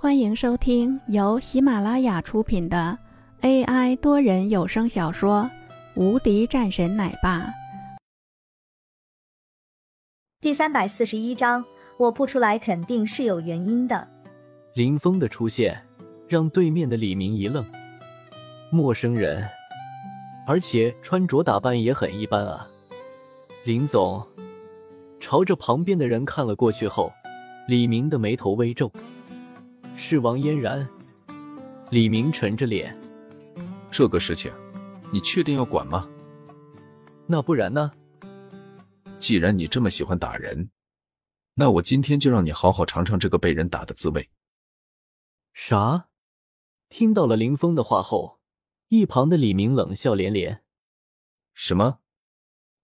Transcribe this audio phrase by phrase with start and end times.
[0.00, 2.96] 欢迎收听由喜马拉雅出品的
[3.40, 5.42] AI 多人有声小说
[6.00, 7.40] 《无敌战神奶爸》
[10.40, 11.64] 第三百四十一章。
[11.96, 14.06] 我不出来肯定是有原因的。
[14.74, 15.84] 林峰的出现
[16.28, 17.66] 让对面的李明一愣，
[18.70, 19.44] 陌生人，
[20.46, 22.64] 而且穿着打扮也很一般啊。
[23.64, 24.24] 林总
[25.18, 27.12] 朝着旁边的人看了过去后，
[27.66, 28.92] 李明的眉头微皱。
[30.00, 30.88] 是王嫣然。
[31.90, 32.96] 李明沉着脸，
[33.90, 34.50] 这个事情，
[35.12, 36.08] 你确定要管吗？
[37.26, 37.90] 那不然呢？
[39.18, 40.70] 既然你这么喜欢打人，
[41.54, 44.30] 那我今天就让你好好尝尝这个被人打的滋味。
[45.52, 46.08] 啥？
[46.88, 48.38] 听到了林峰的话后，
[48.88, 50.62] 一旁的李明冷笑连连。
[51.54, 51.98] 什么？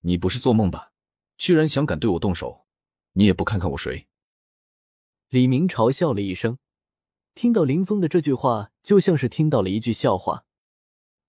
[0.00, 0.90] 你不是做梦吧？
[1.38, 2.66] 居然想敢对我动手？
[3.12, 4.08] 你也不看看我谁？
[5.28, 6.58] 李明嘲笑了一声。
[7.36, 10.46] 听到林峰的这句话，就像是听到了一句笑话。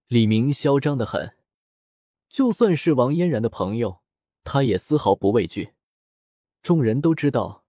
[0.08, 1.36] 李明嚣张的很，
[2.30, 4.00] 就算是王嫣然的朋友，
[4.46, 5.74] 他也丝毫不畏惧。
[6.62, 7.66] 众人都知道，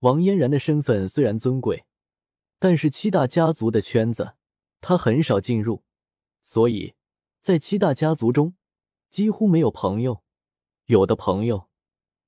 [0.00, 1.86] 王嫣然的身份虽然尊贵，
[2.58, 4.34] 但是七大家族的圈子，
[4.82, 5.82] 他很少进入，
[6.42, 6.92] 所以
[7.40, 8.54] 在七大家族中
[9.08, 10.22] 几乎没有朋友。
[10.84, 11.70] 有的朋友，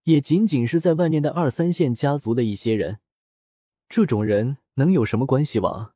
[0.04, 3.00] 也仅仅是在外面的二三线家族的一些人。
[3.90, 4.56] 这种人。
[4.80, 5.94] 能有什么关系网？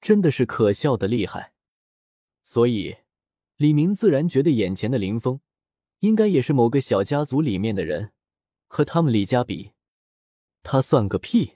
[0.00, 1.54] 真的是可笑的厉害。
[2.44, 2.98] 所以
[3.56, 5.40] 李明自然觉得眼前的林峰
[5.98, 8.12] 应该也是某个小家族里面的人，
[8.68, 9.72] 和他们李家比，
[10.62, 11.54] 他算个屁！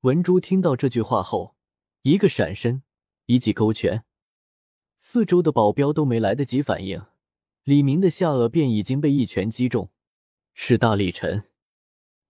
[0.00, 1.54] 文珠听到这句话后，
[2.00, 2.82] 一个闪身，
[3.26, 4.04] 一记勾拳，
[4.96, 7.04] 四周的保镖都没来得及反应，
[7.64, 9.90] 李明的下颚便已经被一拳击中，
[10.54, 11.50] 是大力沉，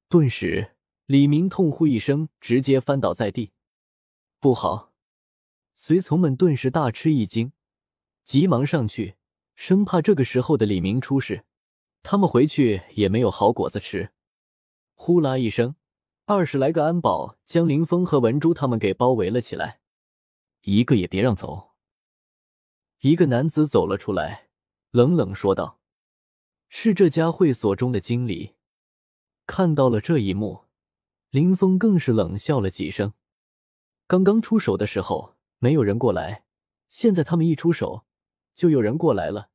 [0.08, 0.74] 顿时。
[1.10, 3.50] 李明痛呼一声，直接翻倒在地。
[4.38, 4.92] 不好！
[5.74, 7.50] 随从们顿时大吃一惊，
[8.22, 9.16] 急忙上去，
[9.56, 11.44] 生怕这个时候的李明出事，
[12.04, 14.12] 他们回去也没有好果子吃。
[14.94, 15.74] 呼啦一声，
[16.26, 19.80] 二十来个安保将林峰和文珠他们给包围了起来，
[20.60, 21.72] 一个也别让走。
[23.00, 24.48] 一个男子走了出来，
[24.92, 25.80] 冷冷说道
[26.70, 28.54] ：“是这家会所中的经理。”
[29.48, 30.69] 看到了这一幕。
[31.30, 33.14] 林峰更是冷笑了几声。
[34.08, 36.44] 刚刚出手的时候没有人过来，
[36.88, 38.04] 现在他们一出手，
[38.52, 39.50] 就有人过来了。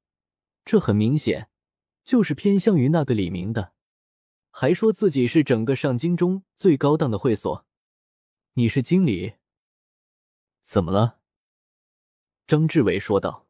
[0.64, 1.50] 这很明显
[2.06, 3.74] 就是偏向于那个李明的，
[4.52, 7.66] 还说自己是整个上京中最高档的会所。
[8.54, 9.34] 你是经理？
[10.62, 11.20] 怎么了？
[12.48, 13.48] 张志伟说道：“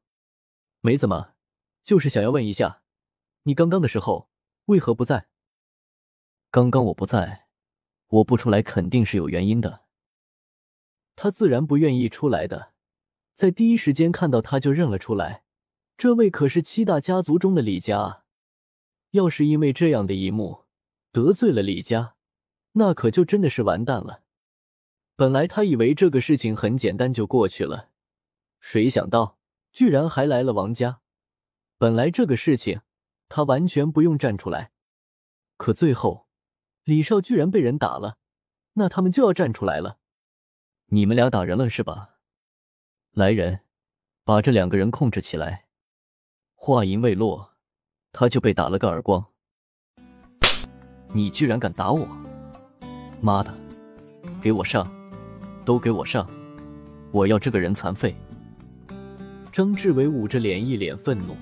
[0.82, 1.36] 没怎么，
[1.84, 2.82] 就是想要问一下，
[3.44, 4.32] 你刚刚的时候
[4.66, 5.28] 为何不在？
[6.50, 7.45] 刚刚我不在。”
[8.08, 9.82] 我不出来肯定是有原因的，
[11.16, 12.74] 他自然不愿意出来的，
[13.34, 15.44] 在第一时间看到他就认了出来，
[15.98, 18.24] 这位可是七大家族中的李家！
[19.12, 20.66] 要是因为这样的一幕
[21.12, 22.16] 得罪了李家，
[22.74, 24.24] 那可就真的是完蛋了。
[25.16, 27.90] 本来他以为这个事情很简单就过去了，
[28.60, 29.40] 谁想到
[29.72, 31.02] 居然还来了王家。
[31.78, 32.82] 本来这个事情
[33.30, 34.72] 他完全不用站出来，
[35.58, 36.25] 可最后。
[36.86, 38.18] 李少居然被人打了，
[38.74, 39.98] 那他们就要站出来了。
[40.90, 42.18] 你们俩打人了是吧？
[43.12, 43.62] 来人，
[44.24, 45.66] 把这两个人控制起来。
[46.54, 47.56] 话音未落，
[48.12, 49.26] 他就被打了个耳光。
[51.12, 52.08] 你居然敢打我！
[53.20, 53.52] 妈的，
[54.40, 54.88] 给我上，
[55.66, 56.30] 都给我上！
[57.12, 58.16] 我要这个人残废！
[59.52, 61.36] 张志伟捂着脸，一脸愤怒。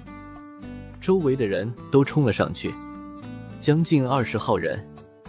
[1.02, 2.74] 周围的人都冲了上去，
[3.60, 4.82] 将近二十号人。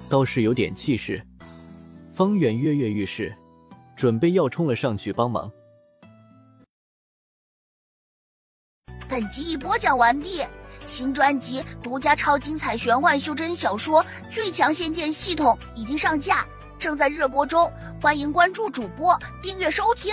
[0.08, 1.20] 倒是有点气势，
[2.14, 3.34] 方远跃跃欲试，
[3.96, 5.50] 准备要冲了上去帮忙。
[9.08, 10.42] 本集已播讲完毕，
[10.86, 16.46] 新专辑独家超精彩玄幻修真小说《最强仙剑系统》已经上架，
[16.78, 20.12] 正在热播中，欢迎关注主播，订阅收听。